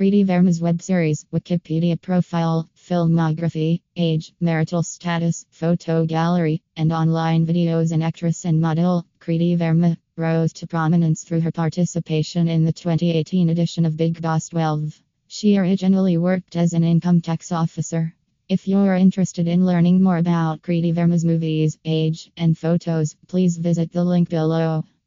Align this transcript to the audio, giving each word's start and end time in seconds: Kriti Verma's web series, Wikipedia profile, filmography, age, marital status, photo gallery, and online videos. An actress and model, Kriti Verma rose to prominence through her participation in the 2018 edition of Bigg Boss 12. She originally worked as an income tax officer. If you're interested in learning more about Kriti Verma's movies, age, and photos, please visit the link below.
Kriti 0.00 0.24
Verma's 0.24 0.62
web 0.62 0.80
series, 0.80 1.26
Wikipedia 1.30 2.00
profile, 2.00 2.66
filmography, 2.74 3.82
age, 3.96 4.32
marital 4.40 4.82
status, 4.82 5.44
photo 5.50 6.06
gallery, 6.06 6.62
and 6.74 6.90
online 6.90 7.44
videos. 7.44 7.92
An 7.92 8.00
actress 8.00 8.46
and 8.46 8.62
model, 8.62 9.04
Kriti 9.20 9.58
Verma 9.58 9.98
rose 10.16 10.54
to 10.54 10.66
prominence 10.66 11.22
through 11.22 11.42
her 11.42 11.52
participation 11.52 12.48
in 12.48 12.64
the 12.64 12.72
2018 12.72 13.50
edition 13.50 13.84
of 13.84 13.98
Bigg 13.98 14.22
Boss 14.22 14.48
12. 14.48 14.98
She 15.26 15.58
originally 15.58 16.16
worked 16.16 16.56
as 16.56 16.72
an 16.72 16.82
income 16.82 17.20
tax 17.20 17.52
officer. 17.52 18.14
If 18.48 18.66
you're 18.66 18.94
interested 18.94 19.48
in 19.48 19.66
learning 19.66 20.02
more 20.02 20.16
about 20.16 20.62
Kriti 20.62 20.94
Verma's 20.94 21.26
movies, 21.26 21.76
age, 21.84 22.32
and 22.38 22.56
photos, 22.56 23.16
please 23.28 23.58
visit 23.58 23.92
the 23.92 24.04
link 24.04 24.30
below. 24.30 24.82